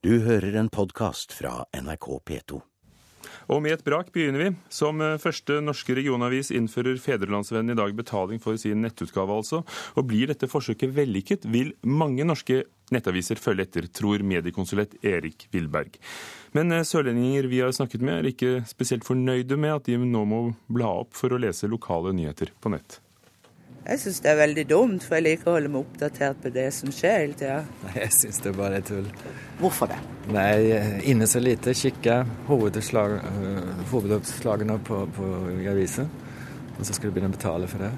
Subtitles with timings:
[0.00, 2.56] Du hører en podkast fra NRK P2.
[3.52, 4.52] Og med et brak begynner vi.
[4.72, 9.60] Som eh, første norske regionavis innfører Fedrelandsvennen i dag betaling for sin nettutgave, altså.
[10.00, 12.62] Og blir dette forsøket vellykket, vil mange norske
[12.96, 16.00] nettaviser følge etter, tror mediekonsulett Erik Wilberg.
[16.56, 20.24] Men eh, sørlendinger vi har snakket med, er ikke spesielt fornøyde med at de nå
[20.32, 20.42] må
[20.72, 23.02] bla opp for å lese lokale nyheter på nett.
[23.80, 26.66] Jeg syns det er veldig dumt, for jeg liker å holde meg oppdatert på det
[26.76, 27.60] som skjer hele tida.
[27.86, 29.06] Nei, jeg syns det bare er tull.
[29.60, 29.96] Hvorfor det?
[30.34, 30.52] Nei,
[31.08, 33.16] inne så lite, kikke hovedutslag,
[33.90, 35.30] hovedoppslagene på, på
[35.72, 36.10] avisen,
[36.76, 37.90] og så skal du begynne å betale for det.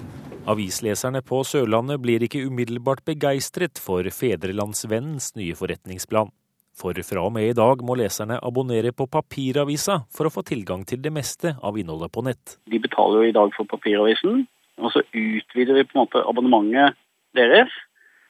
[0.53, 6.33] Avisleserne på Sørlandet blir ikke umiddelbart begeistret for Fedrelandsvennens nye forretningsplan.
[6.79, 10.87] For fra og med i dag må leserne abonnere på papiravisa for å få tilgang
[10.89, 12.57] til det meste av innholdet på nett.
[12.71, 14.47] De betaler jo i dag for papiravisen,
[14.83, 16.99] og så utvider vi på en måte abonnementet
[17.37, 17.73] deres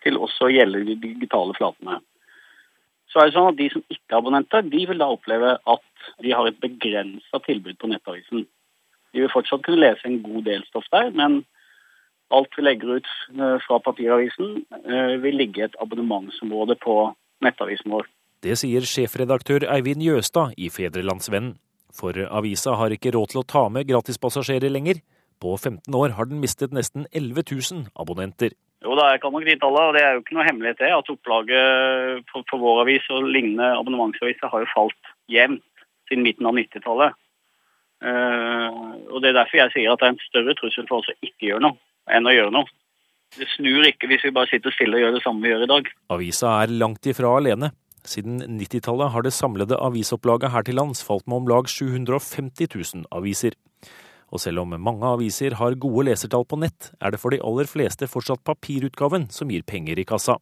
[0.02, 2.00] til også å gjelde de digitale flatene.
[3.12, 6.06] Så er det sånn at De som ikke er abonnenter, de vil da oppleve at
[6.24, 8.46] de har et begrensa tilbud på nettavisen.
[9.12, 11.42] De vil fortsatt kunne lese en god del stoff der, men
[12.32, 16.96] alt vi legger ut eh, fra papiravisen, eh, vil ligge et abonnementsområde på
[17.44, 18.08] nettavisen vår.
[18.42, 21.58] Det sier sjefredaktør Eivind Jøstad i Fedrelandsvennen.
[21.92, 25.02] For avisa har ikke råd til å ta med gratispassasjerer lenger.
[25.42, 28.54] På 15 år har den mistet nesten 11 000 abonnenter.
[28.82, 30.90] Jo, da, jeg kan nok de tallene, og det er jo ikke noe hemmelighet det,
[30.90, 36.48] at opplaget for, for vår avis og lignende abonnementsaviser har jo falt jevnt siden midten
[36.50, 37.18] av 90-tallet.
[38.02, 38.70] Uh,
[39.14, 41.18] og Det er derfor jeg sier at det er en større trussel for oss å
[41.22, 41.78] ikke gjøre noe,
[42.10, 42.70] enn å gjøre noe.
[43.38, 45.70] Det snur ikke hvis vi bare sitter stille og gjør det samme vi gjør i
[45.70, 45.92] dag.
[46.12, 47.70] Avisa er langt ifra alene.
[48.02, 53.06] Siden 90-tallet har det samlede avisopplaget her til lands falt med om lag 750 000
[53.14, 53.54] aviser.
[54.32, 57.68] Og selv om mange aviser har gode lesertall på nett, er det for de aller
[57.68, 60.38] fleste fortsatt papirutgaven som gir penger i kassa.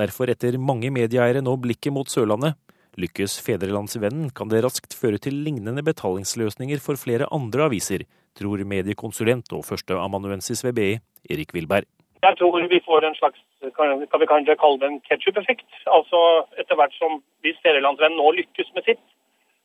[0.00, 2.56] Derfor retter mange medieeiere nå blikket mot Sørlandet.
[2.96, 8.04] Lykkes Fedrelandsvennen, kan det raskt føre til lignende betalingsløsninger for flere andre aviser,
[8.36, 10.90] tror mediekonsulent og førsteamanuensis ved BI,
[11.32, 11.88] Erik Wilberg.
[12.22, 13.40] Jeg tror vi får en slags
[13.76, 15.68] kan vi kanskje kalle det en ketsjup-effekt.
[15.86, 16.18] Altså
[16.58, 19.02] etter hvert som hvis Fedrelandsvennen nå lykkes med sitt,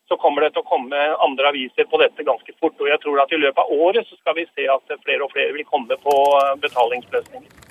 [0.07, 2.78] så kommer det til å komme andre aviser på dette ganske fort.
[2.79, 5.34] Og jeg tror at i løpet av året så skal vi se at flere og
[5.34, 7.66] flere vil komme på eh, betalingsløsninger.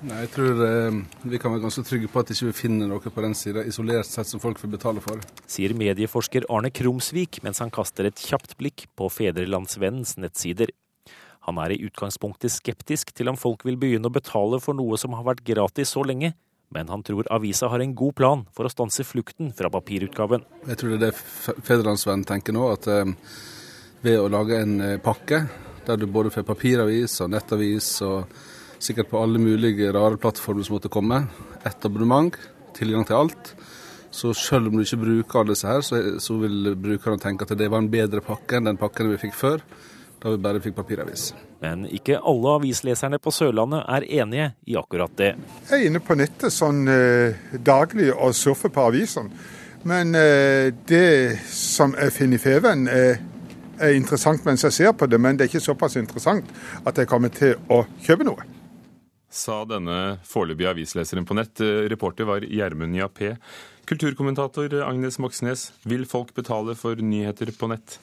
[0.00, 3.02] Nei, Jeg tror eh, vi kan være ganske trygge på at ikke vi finner noe
[3.02, 5.20] på den sida isolert sett som folk vil betale for.
[5.50, 10.72] Sier medieforsker Arne Krumsvik mens han kaster et kjapt blikk på Fedrelandsvennens nettsider.
[11.48, 15.16] Han er i utgangspunktet skeptisk til om folk vil begynne å betale for noe som
[15.18, 16.32] har vært gratis så lenge,
[16.74, 20.44] men han tror avisa har en god plan for å stanse flukten fra papirutgaven.
[20.68, 23.10] Jeg tror det er det Federlandsvennen tenker nå, at eh,
[24.06, 25.44] ved å lage en eh, pakke
[25.86, 28.30] der du både får papiravis og nettavis og
[28.80, 31.24] sikkert på alle mulige rare plattformer som måtte komme,
[31.66, 32.36] ett abonnement,
[32.76, 33.54] tilgang til alt,
[34.10, 37.58] så selv om du ikke bruker alle disse her, så, så vil brukerne tenke at
[37.58, 39.64] det var en bedre pakke enn den pakken vi fikk før
[40.20, 41.30] da vi bare fikk papiravis.
[41.62, 45.32] Men ikke alle avisleserne på Sørlandet er enige i akkurat det.
[45.70, 49.32] Jeg er inne på nettet sånn eh, daglig og surfer på avisene.
[49.88, 53.20] Men eh, det som jeg finner i Feven, er,
[53.80, 56.48] er interessant mens jeg ser på det, men det er ikke såpass interessant
[56.84, 58.44] at jeg kommer til å kjøpe noe.
[59.30, 61.62] Sa denne foreløpige avisleseren på nett.
[61.92, 63.36] Reporter var Gjermund Jappé.
[63.88, 67.96] Kulturkommentator Agnes Moxnes, vil folk betale for nyheter på nett?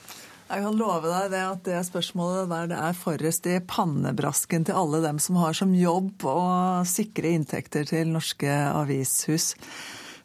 [0.47, 4.77] Jeg kan love deg det at det spørsmålet der det er forrest i pannebrasken til
[4.79, 6.39] alle dem som har som jobb å
[6.87, 9.49] sikre inntekter til norske avishus.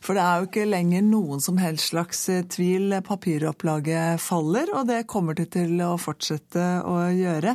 [0.03, 2.97] For det er jo ikke lenger noen som helst slags eh, tvil.
[3.07, 7.55] Papiropplaget faller, og det kommer det til å fortsette å gjøre.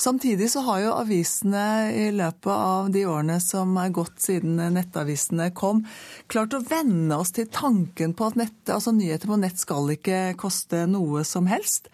[0.00, 1.64] Samtidig så har jo avisene
[1.96, 5.84] i løpet av de årene som er gått siden nettavisene kom,
[6.28, 10.20] klart å venne oss til tanken på at nett, altså nyheter på nett skal ikke
[10.40, 11.88] koste noe som helst.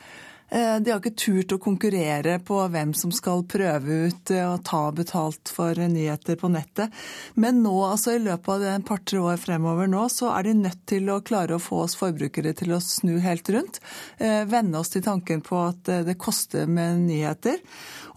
[0.53, 4.83] Eh, de har ikke turt å konkurrere på hvem som skal prøve ut og ta
[4.93, 6.93] betalt for nyheter på nettet.
[7.41, 10.83] Men nå, altså i løpet av et par-tre år fremover nå, så er de nødt
[10.93, 13.81] til å klare å få oss forbrukere til å snu helt rundt.
[14.21, 17.63] Eh, venne oss til tanken på at eh, det koster med nyheter.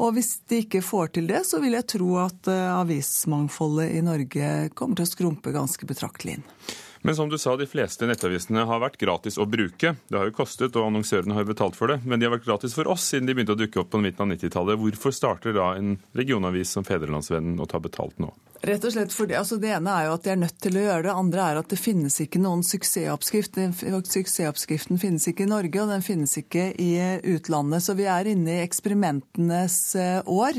[0.03, 4.49] Og hvis de ikke får til det, så vil jeg tro at avismangfoldet i Norge
[4.75, 6.45] kommer til å skrumpe ganske betraktelig inn.
[7.05, 9.91] Men som du sa, de fleste nettavisene har vært gratis å bruke.
[10.09, 11.99] Det har jo kostet, og annonsørene har betalt for det.
[12.01, 14.25] Men de har vært gratis for oss siden de begynte å dukke opp på midten
[14.25, 14.79] av 90-tallet.
[14.81, 18.31] Hvorfor starter da en regionavis som Fedrelandsvennen å ta betalt nå?
[18.65, 20.83] Rett og slett fordi, altså Det ene er jo at de er nødt til å
[20.87, 21.13] gjøre det.
[21.13, 23.59] Andre er at det finnes ikke noen suksessoppskrift.
[24.09, 26.89] Suksessoppskriften finnes ikke i Norge, og den finnes ikke i
[27.35, 27.85] utlandet.
[27.85, 30.57] Så vi er inne i eksperimentenes eh, år.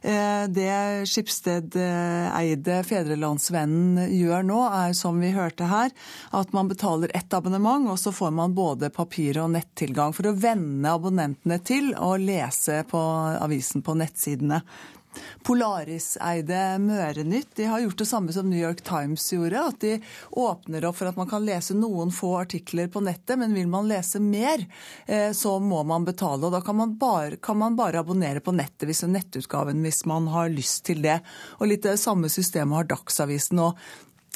[0.00, 0.78] Eh, det
[1.10, 5.92] Skipsted-eide Fedrelandsvennen gjør nå, er som vi hørte her,
[6.32, 10.16] at man betaler ett abonnement, og så får man både papir- og nettilgang.
[10.16, 13.04] For å venne abonnentene til å lese på
[13.44, 14.64] avisen på nettsidene.
[15.46, 19.64] Polaris-eide Mørenytt de har gjort det samme som New York Times gjorde.
[19.72, 19.96] At de
[20.30, 23.90] åpner opp for at man kan lese noen få artikler på nettet, men vil man
[23.90, 24.64] lese mer,
[25.06, 26.46] eh, så må man betale.
[26.46, 30.30] Og da kan man bare, kan man bare abonnere på nettet, hvis nettutgaven, hvis man
[30.32, 31.20] har lyst til det.
[31.60, 33.60] Og litt det samme systemet har Dagsavisen.
[33.62, 33.78] Og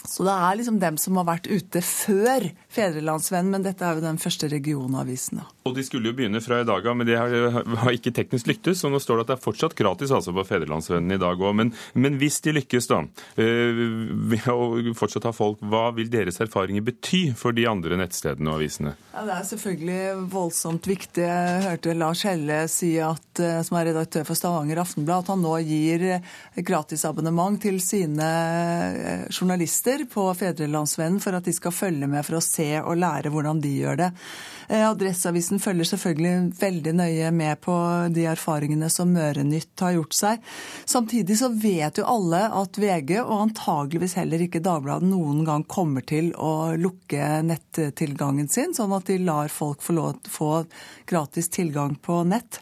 [0.08, 4.04] så det er liksom dem som har vært ute før Fedrelandsvennen, men dette er jo
[4.04, 5.40] den første regionavisen.
[5.40, 5.46] da.
[5.66, 8.84] Og De skulle jo begynne fra i dag av, men det har ikke teknisk lyktes.
[8.86, 11.54] og Nå står det at det er fortsatt gratis altså på Fedrelandsvennen i dag òg.
[11.58, 13.02] Men, men, hvis de lykkes, da,
[13.42, 13.80] øh,
[14.30, 18.60] ved å fortsatt ha folk, hva vil deres erfaringer bety for de andre nettstedene og
[18.60, 18.94] avisene?
[19.14, 21.24] Ja, Det er selvfølgelig voldsomt viktig.
[21.24, 25.42] Jeg hørte Lars Helle si, at, øh, som er redaktør for Stavanger Aftenblad, at han
[25.42, 26.06] nå gir
[26.56, 29.26] gratisabonnement til sine øh,
[29.96, 33.60] journalister på Fedrelandsvennen for at de skal følge med for å se og lære hvordan
[33.60, 34.10] de gjør det.
[34.68, 37.74] Adresseavisen følger selvfølgelig veldig nøye med på
[38.10, 40.42] de erfaringene som Mørenytt har gjort seg.
[40.84, 46.02] Samtidig så vet jo alle at VG, og antageligvis heller ikke Dagbladet, noen gang kommer
[46.02, 50.64] til å lukke nettilgangen sin, sånn at de lar folk få, lov, få
[51.06, 52.60] gratis tilgang på nett.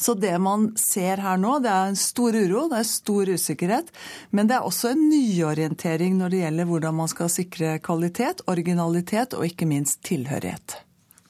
[0.00, 3.90] Så det man ser her nå, det er en stor uro, det er stor usikkerhet.
[4.32, 9.36] Men det er også en nyorientering når det gjelder hvordan man skal sikre kvalitet, originalitet
[9.36, 10.78] og ikke minst tilhørighet.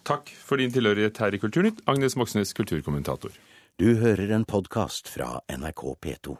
[0.06, 3.34] Takk for din tilhørighet her i Kulturnytt, Agnes Moxnes, kulturkommentator.
[3.80, 6.38] Du hører en podkast fra NRK P2.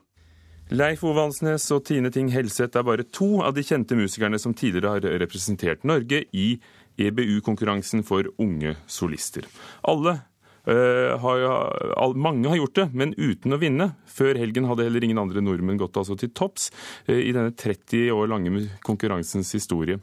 [0.70, 4.54] Leif Ove Ansnes og Tine Ting Helseth er bare to av de kjente musikerne som
[4.54, 6.52] tidligere har representert Norge i
[7.00, 9.48] EBU-konkurransen for unge solister.
[9.82, 10.20] Alle
[10.66, 13.90] har, mange har gjort det, men uten å vinne.
[14.10, 16.68] Før helgen hadde heller ingen andre nordmenn gått altså til topps
[17.08, 20.00] uh, i denne 30 år lange konkurransens historie.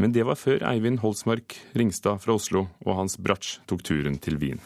[0.00, 4.40] Men det var før Eivind Holsmark Ringstad fra Oslo og Hans Bratsj tok turen til
[4.40, 4.62] Wien.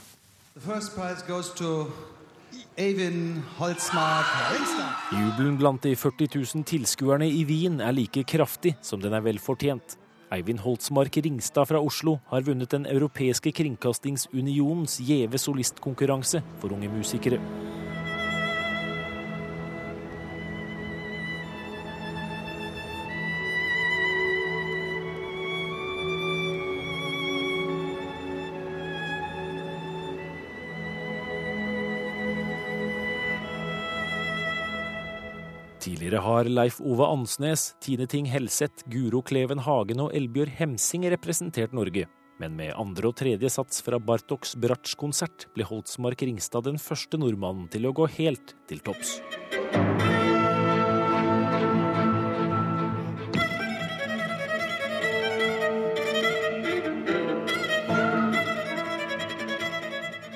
[5.15, 9.99] Jubelen blant de 40 000 tilskuerne i Wien er like kraftig som den er velfortjent.
[10.35, 17.39] Eivind Holtsmark Ringstad fra Oslo har vunnet Den europeiske kringkastingsunionens gjeve solistkonkurranse for unge musikere.
[36.15, 41.75] Tidligere har Leif Ove Ansnes, Tine Ting Helseth, Guro Kleven Hagen og Elbjørg Hemsing representert
[41.75, 42.07] Norge.
[42.39, 47.67] Men med andre og tredje sats fra Bartoks bratsjkonsert ble Holtsmark Ringstad den første nordmannen
[47.67, 49.19] til å gå helt til topps.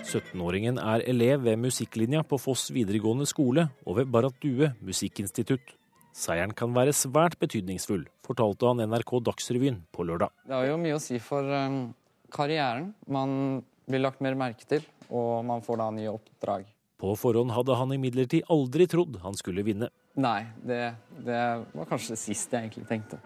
[0.08, 5.74] 17-åringen er elev ved musikklinja på Foss videregående skole og ved Barrat Due musikkinstitutt.
[6.16, 10.32] Seieren kan være svært betydningsfull, fortalte han NRK Dagsrevyen på lørdag.
[10.48, 11.92] Det har jo mye å si for um,
[12.34, 12.94] karrieren.
[13.06, 14.82] Man blir lagt mer merke til,
[15.12, 16.66] og man får da nye oppdrag.
[16.98, 19.92] På forhånd hadde han imidlertid aldri trodd han skulle vinne.
[20.18, 20.82] Nei, det,
[21.22, 21.42] det
[21.76, 23.22] var kanskje det siste jeg egentlig tenkte.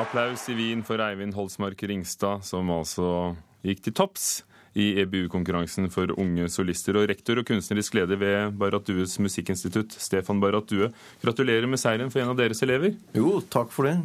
[0.00, 4.28] Applaus i Wien for Eivind Holsmark Ringstad, som altså gikk til topps
[4.72, 6.96] i EBU-konkurransen for unge solister.
[6.96, 10.88] Og rektor og kunstnerisk leder ved Barrat Dues musikkinstitutt, Stefan Barrat Due.
[11.20, 12.96] Gratulerer med seieren for en av deres elever.
[13.12, 13.98] Jo, takk for det.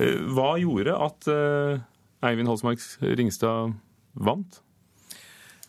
[0.00, 1.84] Eh, hva gjorde at eh,
[2.24, 3.76] Eivind Holsmark Ringstad
[4.16, 4.62] vant?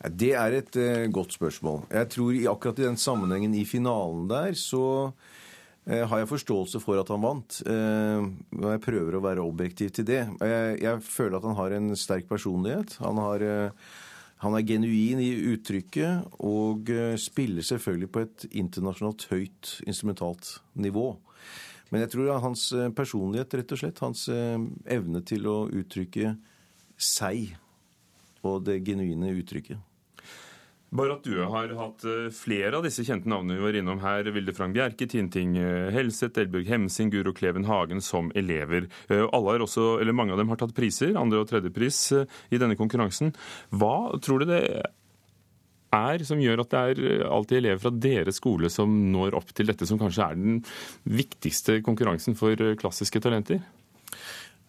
[0.08, 1.86] Det er et uh, godt spørsmål.
[1.92, 5.45] Jeg tror akkurat i den sammenhengen i finalen der, så Eh,
[5.86, 7.60] har jeg forståelse for at han vant.
[7.62, 8.24] Eh,
[8.58, 10.24] og jeg prøver å være objektiv til det.
[10.42, 12.96] Jeg, føler at han har en sterk personlighet.
[13.04, 13.92] Han, har, eh,
[14.42, 16.90] han er genuin i uttrykket og
[17.22, 21.12] spiller selvfølgelig på et internasjonalt høyt instrumentalt nivå.
[21.94, 26.34] Men jeg tror hans personlighet, rett og slett, hans evne til å uttrykke
[26.98, 27.54] seg
[28.46, 29.78] og det genuine uttrykket.
[30.96, 34.28] Bare at du har hatt eh, flere av disse kjente navnene vi var innom her.
[34.32, 38.88] Vilde Frang Bjerke, Tinting eh, Helseth, Elbjørg Hemsing, Guro Kleven Hagen som elever.
[39.12, 41.98] Eh, også, Mange av dem har tatt priser, andre- og tredjepris,
[42.50, 43.34] i denne konkurransen.
[43.74, 44.62] Hva tror du det
[45.96, 49.68] er som gjør at det er alltid elever fra deres skole som når opp til
[49.68, 50.62] dette, som kanskje er den
[51.04, 53.60] viktigste konkurransen for klassiske talenter?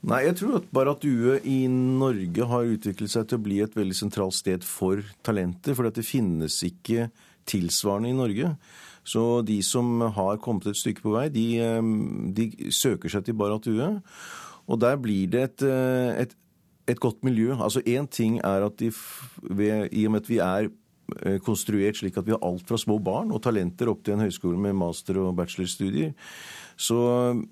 [0.05, 3.73] Nei, jeg tror at Barrat Due i Norge har utviklet seg til å bli et
[3.75, 5.73] veldig sentralt sted for talenter.
[5.73, 7.09] For det finnes ikke
[7.49, 8.51] tilsvarende i Norge.
[9.07, 11.47] Så de som har kommet et stykke på vei, de,
[12.35, 13.87] de søker seg til Barrat Due.
[14.67, 16.35] Og der blir det et, eh, et,
[16.91, 17.55] et godt miljø.
[17.55, 20.67] Altså Én ting er at de, i og med at vi er
[21.23, 24.25] eh, konstruert slik at vi har alt fra små barn og talenter opp til en
[24.27, 26.11] høyskole med master- og bachelorstudier,
[26.77, 26.99] så,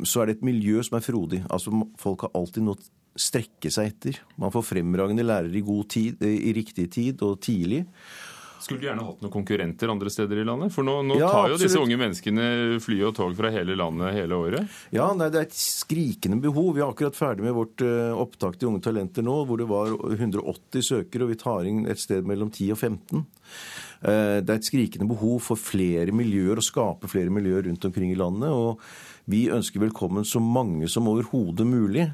[0.05, 1.41] så er det et miljø som er frodig.
[1.50, 4.22] Altså Folk har alltid noe å strekke seg etter.
[4.41, 7.86] Man får fremragende lærere i, god tid, i riktig tid og tidlig.
[8.65, 10.72] Skulle du gjerne hatt noen konkurrenter andre steder i landet?
[10.74, 12.46] For nå, nå Ja, tar jo disse unge menneskene
[12.82, 14.77] fly og tog fra hele landet hele året.
[14.96, 16.72] Ja, nei, det er et skrikende behov.
[16.74, 19.94] Vi er akkurat ferdig med vårt eh, opptak til Unge talenter nå, hvor det var
[20.15, 23.25] 180 søkere, og vi tar inn et sted mellom 10 og 15.
[24.01, 28.15] Eh, Det er et skrikende behov for flere miljøer, å skape flere miljøer rundt omkring
[28.15, 28.50] i landet.
[28.50, 28.79] og
[29.32, 32.10] vi ønsker velkommen så mange som overhodet mulig.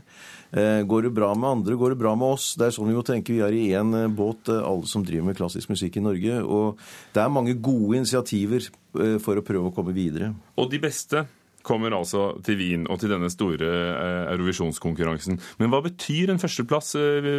[0.52, 2.54] Eh, Går det bra med andre, går det bra med oss.
[2.60, 3.34] Det er sånn vi må tenke.
[3.36, 6.40] Vi er i én båt, eh, alle som driver med klassisk musikk i Norge.
[6.44, 6.80] Og
[7.14, 10.34] det er mange gode initiativer eh, for å prøve å komme videre.
[10.58, 11.26] Og de beste
[11.64, 15.40] kommer altså til Wien og til denne store eh, Eurovisjonskonkurransen.
[15.62, 17.32] Men hva betyr en førsteplass eh,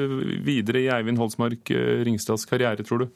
[0.47, 3.11] videre i Eivind Holsmark eh, Ringstads karriere, tror du?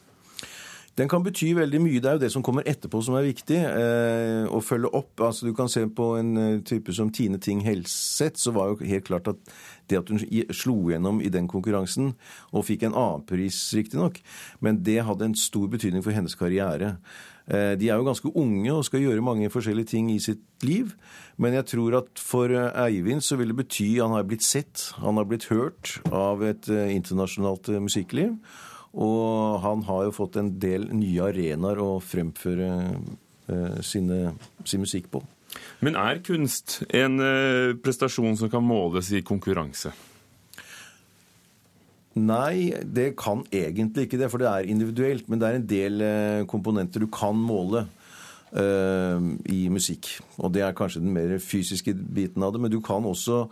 [0.97, 1.99] Den kan bety veldig mye.
[2.01, 3.57] Det er jo det som kommer etterpå som er viktig.
[3.69, 5.21] Eh, å følge opp.
[5.21, 8.79] altså Du kan se på en eh, type som Tine Ting Helseth, så var jo
[8.81, 9.37] helt klart at
[9.87, 10.19] det at hun
[10.51, 12.15] slo gjennom i den konkurransen,
[12.51, 14.17] og fikk en A-pris riktignok,
[14.59, 16.97] men det hadde en stor betydning for hennes karriere.
[17.47, 20.95] Eh, de er jo ganske unge og skal gjøre mange forskjellige ting i sitt liv.
[21.37, 24.89] Men jeg tror at for eh, Eivind så vil det bety han har blitt sett,
[24.97, 28.33] han har blitt hørt av et internasjonalt musikkliv.
[28.93, 35.11] Og han har jo fått en del nye arenaer å fremføre eh, sine, sin musikk
[35.13, 35.23] på.
[35.83, 39.93] Men er kunst en eh, prestasjon som kan måles i konkurranse?
[42.17, 45.27] Nei, det kan egentlig ikke det, for det er individuelt.
[45.29, 47.85] Men det er en del eh, komponenter du kan måle
[48.57, 50.09] eh, i musikk.
[50.41, 52.63] Og det er kanskje den mer fysiske biten av det.
[52.63, 53.45] Men du kan også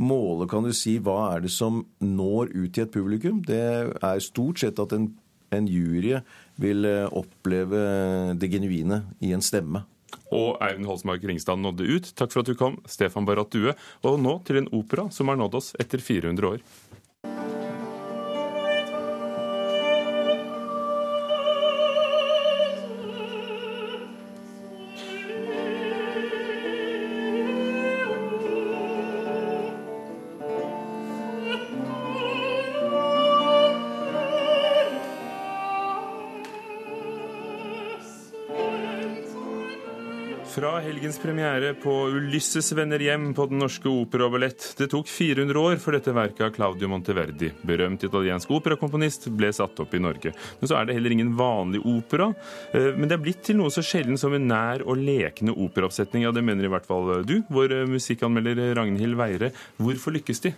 [0.00, 3.42] måle, kan du si, hva er det som når ut til et publikum.
[3.46, 5.10] Det er stort sett at en,
[5.52, 6.18] en jury
[6.62, 9.84] vil eh, oppleve det genuine i en stemme.
[10.32, 12.12] Og Eivind Holsmark Ringstad nådde ut.
[12.16, 13.74] Takk for at du kom, Stefan Barrat Due.
[14.08, 16.64] Og nå til en opera som har nådd oss etter 400 år.
[41.02, 44.68] Helgens premiere på Ulysses vender hjem på Den norske opera og ballett.
[44.78, 49.82] Det tok 400 år før dette verket av Claudio Monteverdi, berømt italiensk operakomponist, ble satt
[49.82, 50.30] opp i Norge.
[50.60, 52.28] Men så er det heller ingen vanlig opera.
[52.70, 56.22] eh, Men det er blitt til noe så sjelden som en nær og lekende operaoppsetning.
[56.22, 59.50] Ja, det mener i hvert fall du, vår eh, musikkanmelder Ragnhild Weire.
[59.82, 60.54] Hvorfor lykkes de?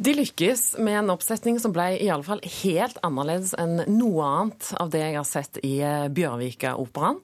[0.00, 4.70] De lykkes med en oppsetning som ble i alle fall helt annerledes enn noe annet
[4.80, 7.18] av det jeg har sett i eh, Bjørvika-operaen.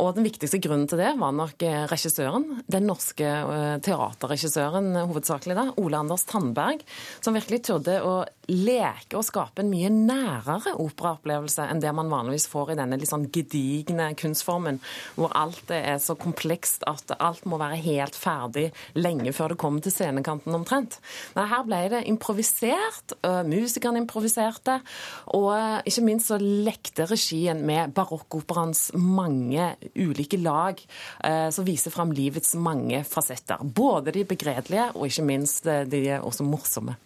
[0.00, 5.58] Og den viktigste grunnen til det var nok eh, regissøren, den norske eh, teaterregissøren hovedsakelig
[5.58, 6.80] da, Ole Anders Tandberg,
[7.20, 12.48] som virkelig turde å leke og skape en mye nærere operaopplevelse enn det man vanligvis
[12.48, 14.80] får i denne litt sånn gedigne kunstformen,
[15.20, 19.84] hvor alt er så komplekst at alt må være helt ferdig lenge før det kommer
[19.84, 20.98] til scenekanten omtrent.
[21.36, 24.78] Nei, her ble det improvisert, øh, musikerne improviserte,
[25.26, 30.78] og øh, ikke minst så lekte regien med barokkoperaens mange ulike lag,
[31.26, 33.58] øh, som viser fram livets mange fasetter.
[33.74, 36.96] Både de begredelige, og ikke minst de også morsomme.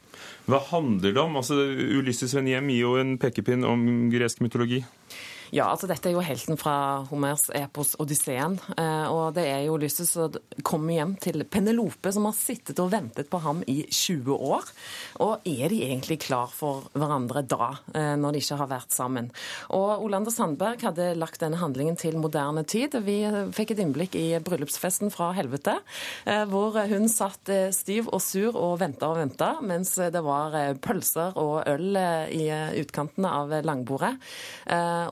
[0.47, 1.37] Hva handler det om?
[1.37, 1.57] Altså,
[1.99, 4.85] Ulysses Venhjem gir jo en pekepinn om gresk mytologi.
[5.55, 8.59] Ja, altså dette er jo helten fra Homers epos Odysseen.
[8.77, 12.91] eh, Og det er jo Lysses som kommer hjem til Penelope, som har sittet og
[12.91, 14.65] ventet på ham i 20 år.
[15.21, 19.31] Og er de egentlig klar for hverandre da, eh, når de ikke har vært sammen?
[19.71, 22.91] Og Olander Sandberg hadde lagt denne handlingen til moderne tid.
[23.05, 23.23] Vi
[23.53, 25.79] fikk et innblikk i bryllupsfesten fra helvete,
[26.27, 31.37] eh, hvor hun satt stiv og sur og venta og venta, mens det var pølser
[31.37, 32.51] og øl i
[32.81, 34.17] utkantene av langbordet.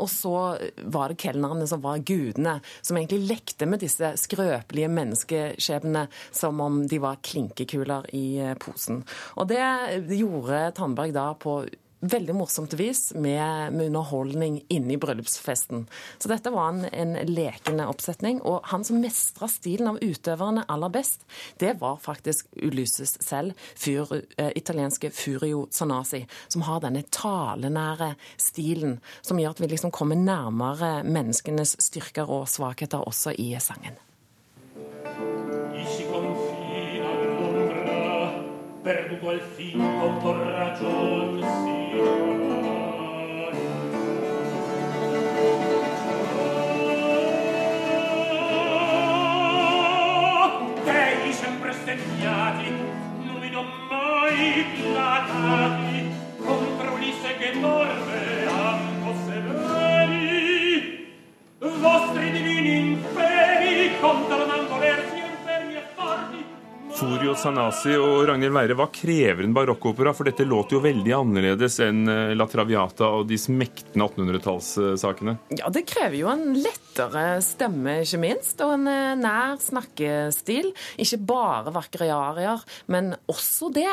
[0.01, 6.61] Og var det kelnerne som var gudene, som egentlig lekte med disse skrøpelige menneskeskjebnene som
[6.65, 9.03] om de var klinkekuler i eh, posen.
[9.39, 9.63] Og det
[10.17, 11.63] gjorde Tandberg da på
[12.11, 15.87] veldig morsomt vis med, med underholdning inne i bryllupsfesten.
[16.19, 18.41] Så dette var en, en lekende oppsetning.
[18.43, 21.25] Og han som mestra stilen av utøverne aller best,
[21.63, 28.99] det var faktisk Ulysses selv, fyr, eh, italienske Furio Sanasi, som har denne talenære stilen
[29.23, 33.99] som gjør at vi liksom kommer nærmere menneskenes styrker og svakheter også i sangen.
[38.85, 40.37] perduto al fin con por
[54.35, 55.79] ai pirata
[56.45, 58.94] compro Ulisse che dorme a
[67.35, 70.13] Forio Sanasi og Ragnhild Weire, hva krever en barokkopera?
[70.15, 75.35] For dette låter jo veldig annerledes enn eh, La Traviata og de smektende 1800-tallssakene.
[75.59, 80.71] Ja, det krever jo en lettere stemme, ikke minst, og en eh, nær snakkestil.
[81.03, 82.63] Ikke bare vakre arier,
[82.93, 83.91] men også det.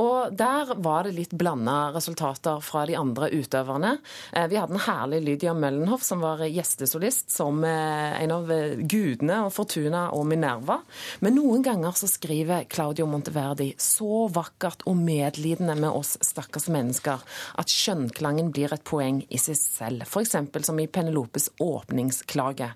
[0.00, 3.94] Og der var det litt blanda resultater fra de andre utøverne.
[4.34, 8.50] Eh, vi hadde en herlig Lydia Møllenhoff som var gjestesolist som en av
[8.82, 10.80] gudene og Fortuna og Minerva.
[11.22, 17.20] Men noen ganger så skriver Claudio Monteverdi så vakkert og medlidende med oss stakkars mennesker
[17.60, 20.06] at skjønnklangen blir et poeng i seg selv.
[20.06, 20.38] F.eks.
[20.64, 22.70] som i Penelopes åpningsklage.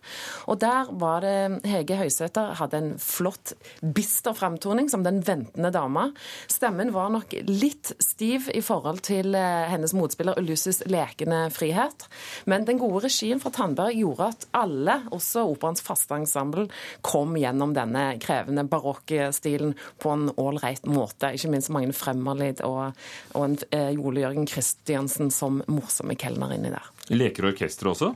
[0.52, 6.10] Og der var det Hege Høysæter hadde en flott, bister framtoning som den ventende dama.
[6.52, 12.10] Stemmen var nok litt stiv i forhold til eh, hennes motspiller Ulysses lekende frihet.
[12.44, 16.68] Men den gode regien fra Tandberg gjorde at alle, også operaens faste ensemble,
[17.00, 21.32] kom gjennom denne krevende barokkstilen på en ålreit måte.
[21.34, 22.96] Ikke minst Magne Fremmerlid og,
[23.34, 26.90] og en eh, Jole Jørgen Kristiansen som morsomme kelner inni der.
[27.12, 28.10] Leker orkesteret også?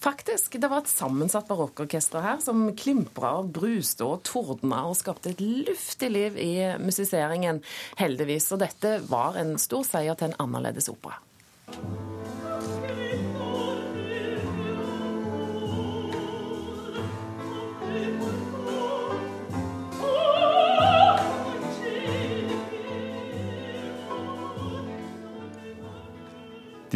[0.00, 0.56] Faktisk.
[0.60, 5.42] Det var et sammensatt barokkorkester her som klimpra og bruste og tordna og skapte et
[5.44, 7.60] luftig liv i musiseringen,
[8.00, 8.50] heldigvis.
[8.56, 11.20] Og dette var en stor seier til en annerledes opera.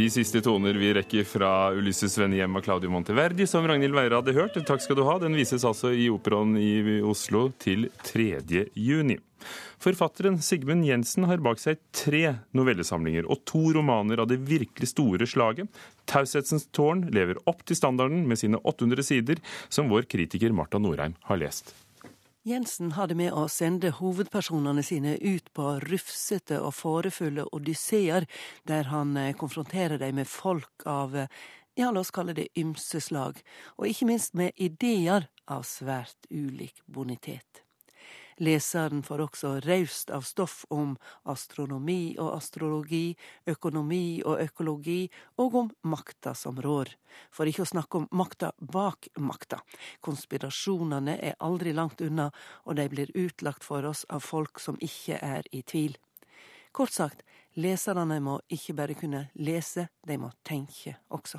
[0.04, 4.34] De siste toner vi rekker fra Ulysses vennehjem av Claudio Monteverdi, som Ragnhild Weire hadde
[4.36, 4.58] hørt.
[4.68, 5.14] Takk skal du ha.
[5.22, 8.66] Den vises altså i Operaen i Oslo til 3.
[8.76, 9.16] juni.
[9.80, 15.24] Forfatteren Sigmund Jensen har bak seg tre novellesamlinger og to romaner av det virkelig store
[15.24, 15.72] slaget.
[16.04, 19.40] 'Taushetsens tårn' lever opp til standarden med sine 800 sider,
[19.72, 21.72] som vår kritiker Marta Norheim har lest.
[22.44, 28.26] Jensen hadde med å sende hovedpersonene sine ut på rufsete og farefulle odysseer,
[28.68, 31.32] der han eh, konfronterer dem med folk av, eh,
[31.80, 33.40] ja, la oss kalle det ymse slag,
[33.80, 37.63] og ikke minst med ideer av svært ulik bonitet.
[38.42, 40.96] Leseren får også raust av stoff om
[41.30, 43.14] astronomi og astrologi,
[43.46, 46.90] økonomi og økologi, og om makta som rår.
[47.30, 49.60] For ikke å snakke om makta bak makta.
[50.02, 52.30] Konspirasjonene er aldri langt unna,
[52.66, 55.96] og de blir utlagt for oss av folk som ikke er i tvil.
[56.74, 57.22] Kort sagt,
[57.54, 61.38] leserne må ikke bare kunne lese, de må tenke også.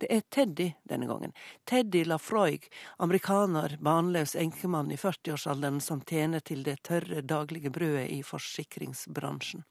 [0.00, 1.32] Det er Teddy denne gangen.
[1.68, 2.70] Teddy Lafroig,
[3.04, 9.66] amerikaner, barnløs enkemann i 40-årsalderen som tjener til det tørre daglige brødet i forsikringsbransjen.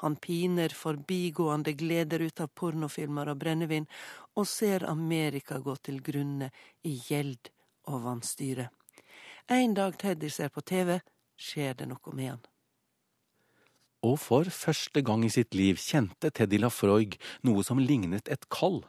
[0.00, 3.90] Han piner forbigående gleder ut av pornofilmer og brennevin,
[4.36, 6.48] og ser Amerika gå til grunne
[6.88, 7.52] i gjeld
[7.92, 8.70] og vanstyre.
[9.52, 10.96] En dag Teddy ser på TV,
[11.36, 12.44] skjer det noe med han.
[14.06, 18.86] Og for første gang i sitt liv kjente Teddy Lafroig noe som lignet et kall.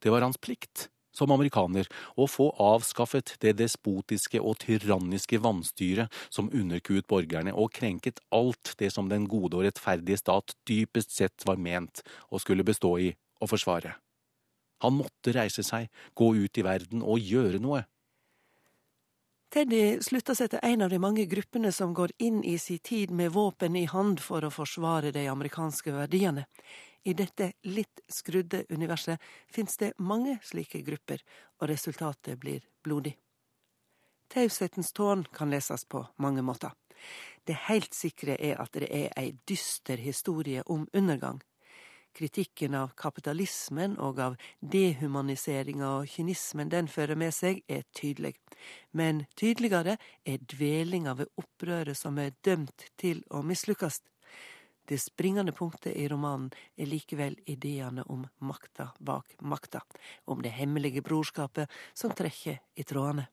[0.00, 6.50] Det var hans plikt, som amerikaner, å få avskaffet det despotiske og tyranniske vanstyret som
[6.54, 11.60] underkuet borgerne og krenket alt det som den gode og rettferdige stat dypest sett var
[11.60, 13.10] ment å skulle bestå i
[13.40, 13.96] og forsvare.
[14.80, 17.84] Han måtte reise seg, gå ut i verden og gjøre noe.
[19.50, 23.10] Teddy slutta seg til en av de mange gruppene som går inn i si tid
[23.10, 26.46] med våpen i hand for å forsvare de amerikanske verdiene.
[27.04, 31.22] I dette litt skrudde universet fins det mange slike grupper,
[31.60, 33.16] og resultatet blir blodig.
[34.30, 36.70] Taushetens tårn kan leses på mange måter.
[37.44, 41.40] Det helt sikre er at det er ei dyster historie om undergang.
[42.12, 48.34] Kritikken av kapitalismen og av dehumaniseringa og kynismen den fører med seg, er tydelig.
[48.92, 54.02] Men tydeligere er dvelinga ved opprøret som er dømt til å mislykkes.
[54.90, 59.84] Det springende punktet i romanen er likevel ideene om makta bak makta,
[60.24, 63.28] om det hemmelige brorskapet som trekker i trådene.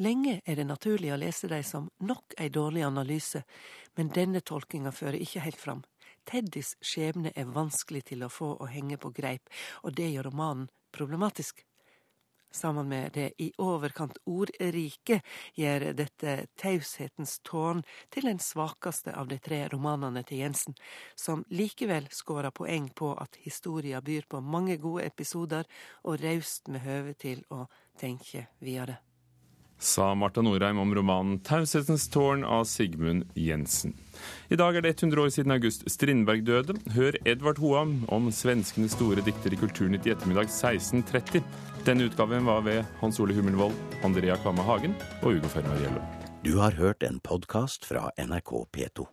[0.00, 3.42] Lenge er det naturlig å lese dem som nok ei dårlig analyse,
[4.00, 5.84] men denne tolkinga fører ikke helt fram.
[6.24, 9.44] Teddys skjebne er vanskelig til å få å henge på greip,
[9.84, 11.66] og det gjør romanen problematisk.
[12.50, 15.20] Sammen med det i overkant ordrike
[15.54, 17.82] gjør dette Taushetens tårn
[18.14, 20.76] til den svakeste av de tre romanene til Jensen,
[21.14, 25.68] som likevel skårer poeng på at historia byr på mange gode episoder
[26.04, 27.66] og raust med høve til å
[28.00, 29.02] tenke videre.
[29.78, 33.92] Sa Marta Norheim om romanen 'Taushetens tårn' av Sigmund Jensen.
[34.48, 36.80] I dag er det 100 år siden August Strindberg døde.
[36.94, 41.44] Hør Edvard Hoam om svenskenes store dikter i Kulturnytt i ettermiddag 16.30.
[41.86, 46.02] Denne utgaven var ved Hans Ole Hummelvold, Andrea Kvamme Hagen og Ugo Fermariello.
[46.42, 49.06] Du har hørt en podkast fra NRK P2.